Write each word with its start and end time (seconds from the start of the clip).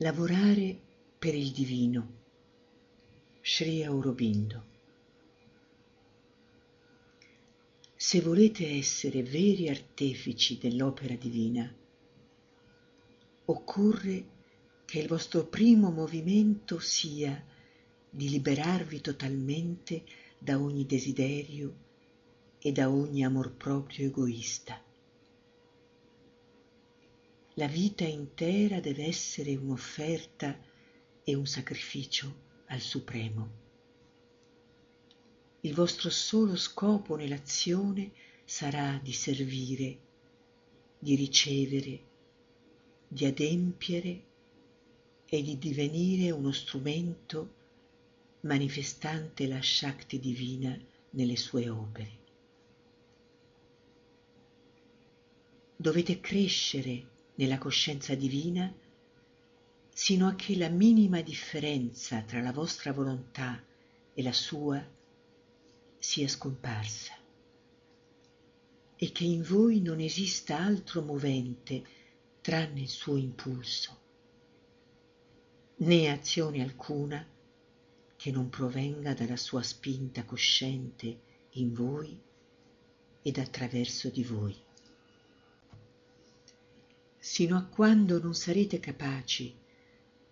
Lavorare 0.00 0.78
per 1.18 1.34
il 1.34 1.50
divino. 1.50 2.12
Sri 3.42 3.82
Aurobindo. 3.82 4.64
Se 7.96 8.20
volete 8.20 8.68
essere 8.68 9.24
veri 9.24 9.68
artefici 9.68 10.56
dell'opera 10.56 11.16
divina, 11.16 11.68
occorre 13.46 14.28
che 14.84 15.00
il 15.00 15.08
vostro 15.08 15.46
primo 15.46 15.90
movimento 15.90 16.78
sia 16.78 17.44
di 18.08 18.30
liberarvi 18.30 19.00
totalmente 19.00 20.04
da 20.38 20.60
ogni 20.60 20.86
desiderio 20.86 21.74
e 22.60 22.70
da 22.70 22.88
ogni 22.88 23.24
amor 23.24 23.50
proprio 23.50 24.06
egoista. 24.06 24.80
La 27.58 27.66
vita 27.66 28.04
intera 28.04 28.78
deve 28.78 29.04
essere 29.04 29.56
un'offerta 29.56 30.56
e 31.24 31.34
un 31.34 31.44
sacrificio 31.44 32.32
al 32.66 32.78
Supremo. 32.78 33.50
Il 35.62 35.74
vostro 35.74 36.08
solo 36.08 36.54
scopo 36.54 37.16
nell'azione 37.16 38.12
sarà 38.44 39.00
di 39.02 39.12
servire, 39.12 39.98
di 41.00 41.16
ricevere, 41.16 42.00
di 43.08 43.24
adempiere 43.24 44.24
e 45.26 45.42
di 45.42 45.58
divenire 45.58 46.30
uno 46.30 46.52
strumento 46.52 47.54
manifestante 48.42 49.48
la 49.48 49.60
Shakti 49.60 50.20
divina 50.20 50.78
nelle 51.10 51.36
sue 51.36 51.68
opere. 51.68 52.18
Dovete 55.74 56.20
crescere 56.20 57.16
nella 57.38 57.58
coscienza 57.58 58.14
divina 58.14 58.72
sino 59.92 60.28
a 60.28 60.34
che 60.34 60.56
la 60.56 60.68
minima 60.68 61.22
differenza 61.22 62.22
tra 62.22 62.40
la 62.40 62.52
vostra 62.52 62.92
volontà 62.92 63.60
e 64.14 64.22
la 64.22 64.32
sua 64.32 64.84
sia 65.98 66.28
scomparsa. 66.28 67.14
E 68.94 69.12
che 69.12 69.24
in 69.24 69.42
voi 69.42 69.80
non 69.80 69.98
esista 69.98 70.58
altro 70.58 71.02
movente 71.02 71.84
tranne 72.40 72.80
il 72.82 72.88
suo 72.88 73.16
impulso, 73.16 73.98
né 75.78 76.10
azione 76.10 76.62
alcuna 76.62 77.26
che 78.16 78.30
non 78.30 78.48
provenga 78.48 79.14
dalla 79.14 79.36
sua 79.36 79.62
spinta 79.62 80.24
cosciente 80.24 81.20
in 81.50 81.72
voi 81.72 82.20
ed 83.22 83.38
attraverso 83.38 84.10
di 84.10 84.24
voi 84.24 84.66
sino 87.28 87.58
a 87.58 87.64
quando 87.64 88.18
non 88.22 88.34
sarete 88.34 88.80
capaci 88.80 89.54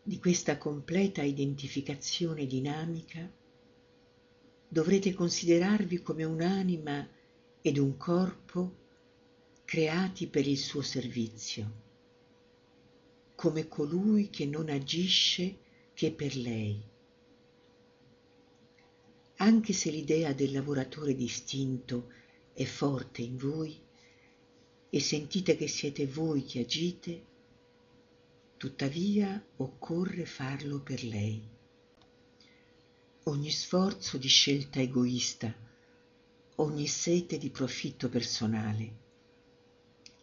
di 0.00 0.16
questa 0.20 0.56
completa 0.58 1.22
identificazione 1.22 2.46
dinamica, 2.46 3.28
dovrete 4.68 5.12
considerarvi 5.12 6.02
come 6.02 6.22
un'anima 6.22 7.06
ed 7.60 7.78
un 7.78 7.96
corpo 7.96 8.76
creati 9.64 10.28
per 10.28 10.46
il 10.46 10.56
suo 10.56 10.82
servizio, 10.82 11.82
come 13.34 13.66
colui 13.66 14.30
che 14.30 14.46
non 14.46 14.68
agisce 14.68 15.58
che 15.94 16.12
per 16.12 16.36
lei. 16.36 16.80
Anche 19.38 19.72
se 19.72 19.90
l'idea 19.90 20.32
del 20.32 20.52
lavoratore 20.52 21.16
distinto 21.16 22.12
è 22.52 22.64
forte 22.64 23.22
in 23.22 23.36
voi, 23.36 23.82
e 24.94 25.00
sentite 25.00 25.56
che 25.56 25.66
siete 25.66 26.06
voi 26.06 26.44
che 26.44 26.60
agite, 26.60 27.24
tuttavia 28.56 29.44
occorre 29.56 30.24
farlo 30.24 30.82
per 30.82 31.02
lei. 31.02 31.42
Ogni 33.24 33.50
sforzo 33.50 34.18
di 34.18 34.28
scelta 34.28 34.78
egoista, 34.78 35.52
ogni 36.56 36.86
sete 36.86 37.38
di 37.38 37.50
profitto 37.50 38.08
personale, 38.08 38.98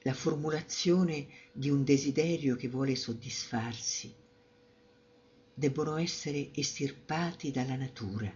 la 0.00 0.14
formulazione 0.14 1.26
di 1.52 1.68
un 1.68 1.84
desiderio 1.84 2.56
che 2.56 2.68
vuole 2.68 2.96
soddisfarsi, 2.96 4.14
debbono 5.52 5.96
essere 5.98 6.48
estirpati 6.54 7.50
dalla 7.50 7.76
natura. 7.76 8.32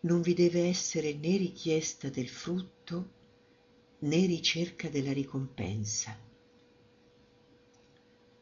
Non 0.00 0.20
vi 0.20 0.34
deve 0.34 0.64
essere 0.64 1.14
né 1.14 1.36
richiesta 1.36 2.08
del 2.08 2.28
frutto 2.28 3.22
né 4.04 4.26
ricerca 4.26 4.90
della 4.90 5.12
ricompensa. 5.14 6.14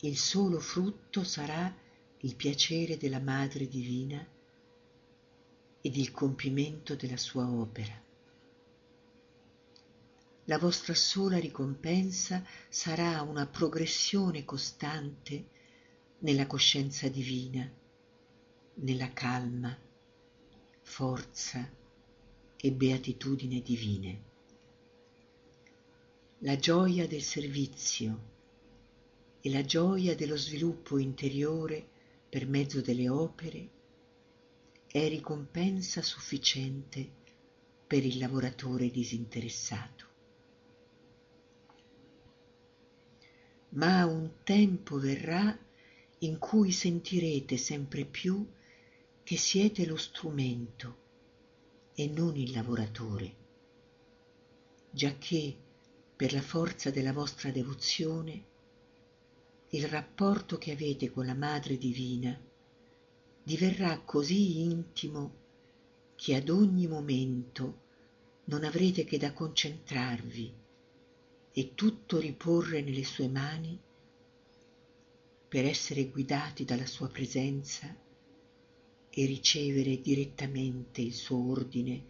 Il 0.00 0.16
solo 0.16 0.58
frutto 0.58 1.22
sarà 1.22 1.72
il 2.18 2.34
piacere 2.34 2.96
della 2.96 3.20
Madre 3.20 3.68
Divina 3.68 4.26
ed 5.80 5.96
il 5.96 6.10
compimento 6.10 6.96
della 6.96 7.16
sua 7.16 7.48
opera. 7.48 7.94
La 10.46 10.58
vostra 10.58 10.94
sola 10.94 11.38
ricompensa 11.38 12.44
sarà 12.68 13.22
una 13.22 13.46
progressione 13.46 14.44
costante 14.44 15.46
nella 16.18 16.48
coscienza 16.48 17.06
divina, 17.08 17.70
nella 18.74 19.12
calma, 19.12 19.76
forza 20.80 21.70
e 22.56 22.72
beatitudine 22.72 23.62
divine 23.62 24.30
la 26.44 26.56
gioia 26.56 27.06
del 27.06 27.22
servizio 27.22 28.30
e 29.41 29.48
la 29.48 29.64
gioia 29.64 30.16
dello 30.16 30.36
sviluppo 30.36 30.98
interiore 30.98 31.86
per 32.28 32.48
mezzo 32.48 32.80
delle 32.80 33.08
opere 33.08 33.70
è 34.88 35.06
ricompensa 35.08 36.03
sufficiente 36.03 37.08
per 37.86 38.04
il 38.04 38.19
lavoratore 38.19 38.91
disinteressato. 38.91 40.06
Ma 43.70 44.04
un 44.04 44.42
tempo 44.42 44.98
verrà 44.98 45.56
in 46.19 46.38
cui 46.41 46.72
sentirete 46.72 47.56
sempre 47.56 48.04
più 48.04 48.44
che 49.22 49.36
siete 49.36 49.86
lo 49.86 49.97
strumento 49.97 50.97
e 51.94 52.09
non 52.09 52.34
il 52.34 52.50
lavoratore, 52.50 53.34
giacché 54.91 55.70
per 56.16 56.32
la 56.32 56.42
forza 56.42 56.90
della 56.90 57.12
vostra 57.12 57.50
devozione, 57.50 58.44
il 59.70 59.86
rapporto 59.86 60.58
che 60.58 60.72
avete 60.72 61.10
con 61.10 61.26
la 61.26 61.34
Madre 61.34 61.78
Divina 61.78 62.38
diverrà 63.42 63.98
così 64.00 64.60
intimo 64.60 65.40
che 66.14 66.34
ad 66.36 66.48
ogni 66.48 66.86
momento 66.86 67.80
non 68.44 68.64
avrete 68.64 69.04
che 69.04 69.18
da 69.18 69.32
concentrarvi 69.32 70.54
e 71.52 71.74
tutto 71.74 72.18
riporre 72.18 72.82
nelle 72.82 73.04
sue 73.04 73.28
mani 73.28 73.80
per 75.48 75.64
essere 75.64 76.08
guidati 76.08 76.64
dalla 76.64 76.86
sua 76.86 77.08
presenza 77.08 77.94
e 79.10 79.26
ricevere 79.26 80.00
direttamente 80.00 81.00
il 81.00 81.12
suo 81.12 81.50
ordine 81.50 82.04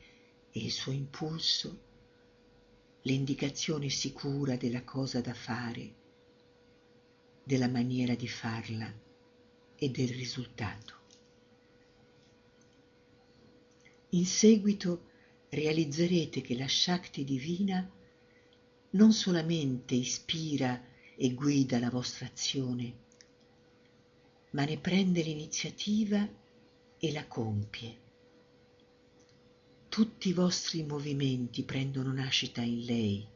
e 0.50 0.60
il 0.60 0.70
suo 0.70 0.92
impulso 0.92 1.90
l'indicazione 3.02 3.88
sicura 3.88 4.56
della 4.56 4.84
cosa 4.84 5.20
da 5.20 5.34
fare, 5.34 5.94
della 7.42 7.68
maniera 7.68 8.14
di 8.14 8.28
farla 8.28 8.92
e 9.74 9.88
del 9.90 10.08
risultato. 10.08 11.00
In 14.10 14.26
seguito 14.26 15.10
realizzerete 15.48 16.40
che 16.40 16.56
la 16.56 16.68
Shakti 16.68 17.24
divina 17.24 17.90
non 18.90 19.12
solamente 19.12 19.94
ispira 19.94 20.80
e 21.16 21.32
guida 21.32 21.78
la 21.78 21.90
vostra 21.90 22.26
azione, 22.26 23.00
ma 24.50 24.64
ne 24.64 24.78
prende 24.78 25.22
l'iniziativa 25.22 26.28
e 26.98 27.12
la 27.12 27.26
compie 27.26 28.02
tutti 29.93 30.31
i 30.31 30.33
vostri 30.33 30.85
movimenti 30.85 31.65
prendono 31.65 32.15
nascita 32.15 32.62
in 32.62 32.83
lei, 32.87 33.29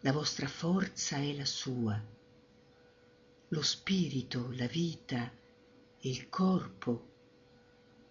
la 0.00 0.12
vostra 0.12 0.48
forza 0.48 1.18
è 1.18 1.34
la 1.34 1.44
sua, 1.44 2.02
lo 3.48 3.62
spirito, 3.62 4.50
la 4.52 4.66
vita 4.66 5.30
e 6.00 6.08
il 6.08 6.30
corpo 6.30 7.08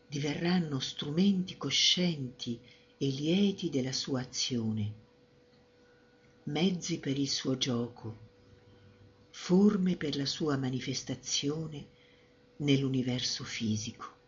diverranno 0.07 0.77
strumenti 0.77 1.57
coscienti 1.57 2.59
e 2.99 3.07
lieti 3.07 3.71
della 3.71 3.91
sua 3.91 4.21
azione, 4.21 4.93
mezzi 6.43 6.99
per 6.99 7.17
il 7.17 7.27
suo 7.27 7.57
gioco, 7.57 8.17
forme 9.31 9.95
per 9.95 10.15
la 10.15 10.27
sua 10.27 10.57
manifestazione 10.57 11.87
nell'universo 12.57 13.43
fisico. 13.43 14.18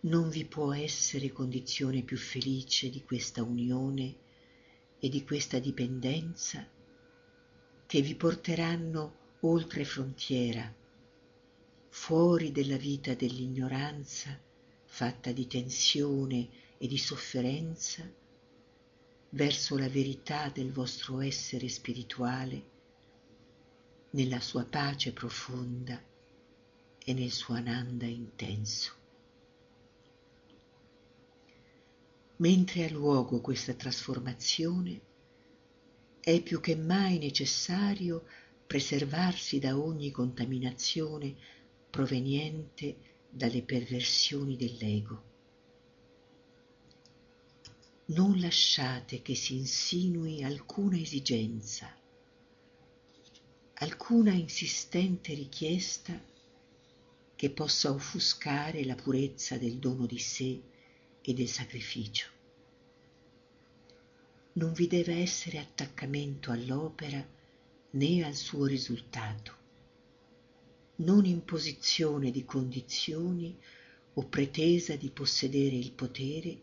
Non 0.00 0.28
vi 0.28 0.44
può 0.44 0.72
essere 0.74 1.32
condizione 1.32 2.02
più 2.02 2.16
felice 2.16 2.88
di 2.88 3.02
questa 3.02 3.42
unione 3.42 4.16
e 5.00 5.08
di 5.08 5.24
questa 5.24 5.58
dipendenza 5.58 6.64
che 7.84 8.00
vi 8.00 8.14
porteranno 8.14 9.36
oltre 9.40 9.84
frontiera, 9.84 10.72
fuori 11.88 12.52
della 12.52 12.76
vita 12.76 13.14
dell'ignoranza 13.14 14.38
fatta 14.84 15.32
di 15.32 15.46
tensione 15.46 16.48
e 16.78 16.86
di 16.86 16.98
sofferenza, 16.98 18.08
verso 19.30 19.76
la 19.76 19.88
verità 19.88 20.48
del 20.48 20.72
vostro 20.72 21.20
essere 21.20 21.68
spirituale, 21.68 22.62
nella 24.10 24.40
sua 24.40 24.64
pace 24.64 25.12
profonda 25.12 26.02
e 27.04 27.12
nel 27.12 27.30
suo 27.30 27.54
ananda 27.54 28.06
intenso. 28.06 28.97
Mentre 32.40 32.84
ha 32.84 32.90
luogo 32.90 33.40
questa 33.40 33.74
trasformazione, 33.74 35.00
è 36.20 36.40
più 36.40 36.60
che 36.60 36.76
mai 36.76 37.18
necessario 37.18 38.24
preservarsi 38.64 39.58
da 39.58 39.76
ogni 39.76 40.12
contaminazione 40.12 41.34
proveniente 41.90 42.96
dalle 43.28 43.62
perversioni 43.62 44.56
dell'ego. 44.56 45.22
Non 48.06 48.38
lasciate 48.38 49.20
che 49.20 49.34
si 49.34 49.56
insinui 49.56 50.44
alcuna 50.44 50.96
esigenza, 50.96 51.92
alcuna 53.74 54.30
insistente 54.30 55.34
richiesta 55.34 56.22
che 57.34 57.50
possa 57.50 57.90
offuscare 57.90 58.84
la 58.84 58.94
purezza 58.94 59.58
del 59.58 59.78
dono 59.78 60.06
di 60.06 60.18
sé 60.20 60.62
e 61.28 61.34
del 61.34 61.46
sacrificio. 61.46 62.26
Non 64.54 64.72
vi 64.72 64.86
deve 64.86 65.16
essere 65.16 65.58
attaccamento 65.58 66.50
all'opera 66.50 67.22
né 67.90 68.24
al 68.24 68.34
suo 68.34 68.64
risultato, 68.64 69.56
non 70.96 71.26
imposizione 71.26 72.30
di 72.30 72.46
condizioni 72.46 73.54
o 74.14 74.24
pretesa 74.24 74.96
di 74.96 75.10
possedere 75.10 75.76
il 75.76 75.92
potere 75.92 76.60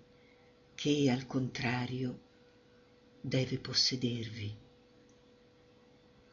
che 0.74 1.12
al 1.12 1.28
contrario 1.28 2.22
deve 3.22 3.60
possedervi 3.60 4.58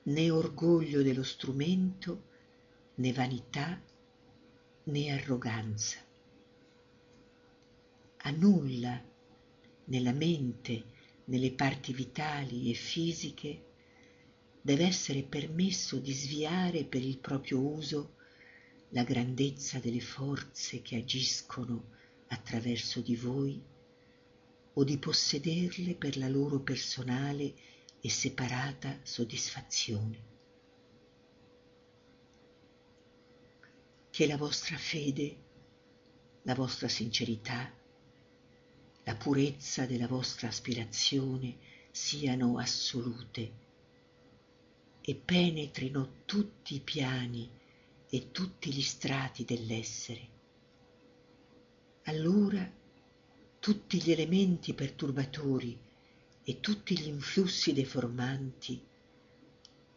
né 0.05 0.31
orgoglio 0.31 1.03
dello 1.03 1.23
strumento, 1.23 2.31
né 2.95 3.13
vanità, 3.13 3.79
né 4.85 5.11
arroganza. 5.11 6.02
A 8.25 8.31
nulla 8.31 9.03
nella 9.87 10.13
mente, 10.13 10.85
nelle 11.25 11.53
parti 11.53 11.93
vitali 11.93 12.71
e 12.71 12.75
fisiche, 12.75 13.71
deve 14.61 14.85
essere 14.85 15.25
permesso 15.25 15.99
di 15.99 16.13
sviare 16.13 16.85
per 16.85 17.03
il 17.03 17.19
proprio 17.19 17.59
uso 17.59 18.15
la 18.91 19.03
grandezza 19.03 19.81
delle 19.81 20.01
forze 20.01 20.83
che 20.83 20.97
agiscono 20.97 21.91
attraverso 22.29 23.01
di 23.01 23.17
voi 23.17 23.61
o 24.75 24.85
di 24.85 24.99
possederle 24.99 25.95
per 25.95 26.17
la 26.17 26.29
loro 26.29 26.61
personale 26.61 27.55
e 28.01 28.09
separata 28.09 29.01
soddisfazione. 29.03 30.31
Che 34.11 34.27
la 34.27 34.37
vostra 34.37 34.77
fede, 34.77 35.37
la 36.43 36.55
vostra 36.55 36.87
sincerità, 36.87 37.81
la 39.05 39.15
purezza 39.17 39.85
della 39.87 40.07
vostra 40.07 40.49
aspirazione 40.49 41.57
siano 41.91 42.59
assolute 42.59 43.53
e 45.01 45.15
penetrino 45.17 46.23
tutti 46.25 46.77
i 46.77 46.81
piani 46.81 47.51
e 48.09 48.31
tutti 48.31 48.73
gli 48.73 48.83
strati 48.83 49.45
dell'essere. 49.45 50.29
Allora 52.05 52.71
tutti 53.59 54.01
gli 54.01 54.11
elementi 54.13 54.75
perturbatori 54.75 55.79
e 56.45 56.61
tutti 56.61 56.99
gli 56.99 57.07
influssi 57.07 57.73
deformanti 57.73 58.85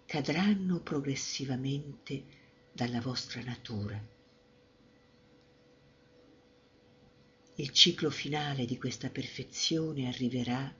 cadranno 0.05 0.79
progressivamente 0.79 2.23
dalla 2.71 3.01
vostra 3.01 3.41
natura. 3.41 3.99
Il 7.57 7.69
ciclo 7.69 8.09
finale 8.09 8.65
di 8.65 8.77
questa 8.77 9.09
perfezione 9.09 10.07
arriverà 10.07 10.75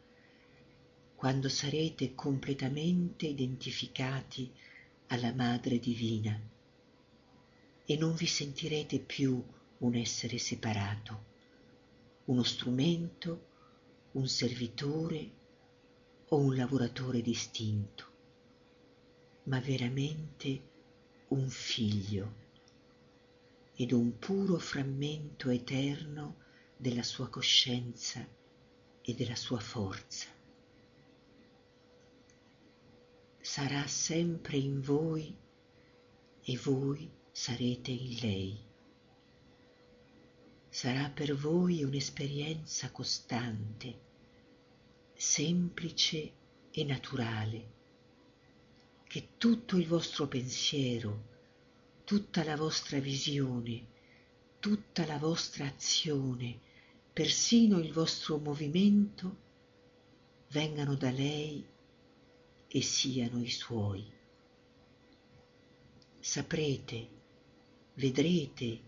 quando 1.16 1.48
sarete 1.48 2.13
completamente 2.13 3.27
identificati 3.27 4.51
alla 5.07 5.33
Madre 5.33 5.80
Divina 5.80 6.38
e 7.86 7.95
non 7.95 8.13
vi 8.16 8.25
sentirete 8.25 9.00
più 9.00 9.42
un 9.77 9.95
essere 9.95 10.38
separato, 10.38 11.24
uno 12.25 12.44
strumento, 12.44 13.48
un 14.12 14.28
servitore 14.28 15.31
o 16.28 16.36
un 16.36 16.57
lavoratore 16.57 17.21
distinto, 17.21 18.12
ma 19.44 19.62
veramente 19.62 20.62
un 21.30 21.48
figlio 21.48 22.36
ed 23.75 23.94
un 23.94 24.19
puro 24.19 24.57
frammento 24.57 25.50
eterno 25.50 26.44
della 26.77 27.04
sua 27.04 27.30
coscienza 27.30 28.27
e 29.01 29.13
della 29.13 29.36
sua 29.36 29.60
forza. 29.60 30.27
Sarà 33.39 33.86
sempre 33.88 34.57
in 34.57 34.81
voi 34.81 35.36
e 36.42 36.57
voi 36.57 37.10
sarete 37.31 37.92
in 37.92 38.18
lei. 38.19 38.63
Sarà 40.69 41.10
per 41.10 41.36
voi 41.36 41.83
un'esperienza 41.83 42.92
costante 42.92 44.04
semplice 45.16 46.33
e 46.71 46.83
naturale, 46.83 47.74
che 49.07 49.30
tutto 49.38 49.78
il 49.78 49.88
vostro 49.88 50.28
pensiero, 50.28 51.24
tutta 52.04 52.44
la 52.44 52.57
vostra 52.57 53.00
visione, 53.00 53.94
tutta 54.65 55.06
la 55.06 55.19
vostra 55.19 55.67
azione, 55.67 56.59
persino 57.13 57.77
il 57.77 57.94
vostro 57.94 58.39
movimento, 58.39 59.38
vengano 60.47 60.95
da 60.95 61.12
lei 61.12 61.63
e 62.67 62.81
siano 62.81 63.44
i 63.44 63.50
suoi. 63.51 64.03
Saprete, 66.19 67.09
vedrete 67.94 68.80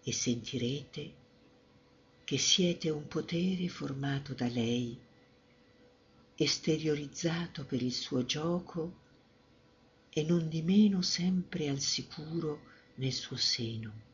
e 0.00 0.12
sentirete 0.12 1.14
che 2.22 2.38
siete 2.38 2.88
un 2.90 3.08
potere 3.08 3.66
formato 3.66 4.32
da 4.32 4.46
lei 4.46 4.96
esteriorizzato 6.36 7.64
per 7.64 7.82
il 7.82 7.92
suo 7.92 8.24
gioco 8.24 8.94
e 10.08 10.22
non 10.22 10.48
di 10.48 10.62
meno 10.62 11.02
sempre 11.02 11.68
al 11.68 11.80
sicuro 11.80 12.60
nel 12.94 13.12
suo 13.12 13.34
seno. 13.34 14.09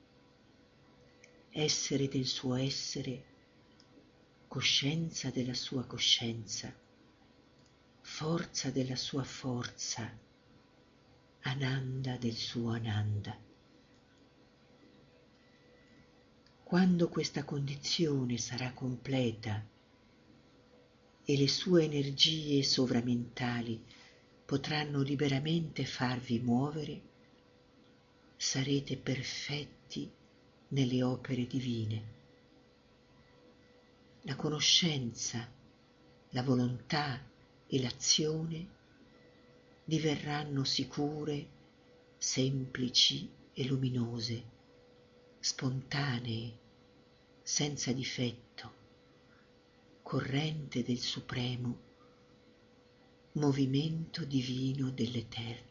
Essere 1.58 2.06
del 2.06 2.26
suo 2.26 2.54
essere, 2.56 3.24
coscienza 4.46 5.30
della 5.30 5.54
sua 5.54 5.86
coscienza, 5.86 6.70
forza 8.02 8.70
della 8.70 8.94
sua 8.94 9.24
forza, 9.24 10.06
ananda 11.40 12.18
del 12.18 12.34
suo 12.34 12.72
ananda. 12.72 13.34
Quando 16.62 17.08
questa 17.08 17.42
condizione 17.44 18.36
sarà 18.36 18.74
completa 18.74 19.66
e 21.24 21.36
le 21.38 21.48
sue 21.48 21.84
energie 21.84 22.62
sovramentali 22.62 23.82
potranno 24.44 25.00
liberamente 25.00 25.86
farvi 25.86 26.38
muovere, 26.38 27.00
sarete 28.36 28.98
perfetti 28.98 30.12
nelle 30.68 31.02
opere 31.02 31.46
divine. 31.46 32.14
La 34.22 34.36
conoscenza, 34.36 35.48
la 36.30 36.42
volontà 36.42 37.20
e 37.66 37.80
l'azione 37.80 38.68
diverranno 39.84 40.64
sicure, 40.64 41.46
semplici 42.18 43.30
e 43.52 43.64
luminose, 43.66 44.44
spontanee, 45.38 46.58
senza 47.42 47.92
difetto 47.92 48.84
corrente 50.02 50.82
del 50.82 50.98
supremo 50.98 51.78
movimento 53.32 54.24
divino 54.24 54.90
dell'Eterno. 54.90 55.65